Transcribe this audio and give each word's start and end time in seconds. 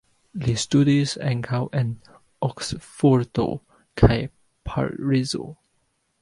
Li 0.43 0.53
studis 0.61 1.11
ankaŭ 1.31 1.59
en 1.81 1.91
Oksfordo 2.47 3.47
kaj 4.03 4.19
Parizo. 4.71 5.47